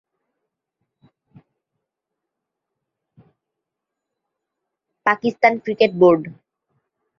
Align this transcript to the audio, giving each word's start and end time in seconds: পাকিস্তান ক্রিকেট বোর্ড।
পাকিস্তান 5.05 5.53
ক্রিকেট 5.63 5.91
বোর্ড। 6.01 6.21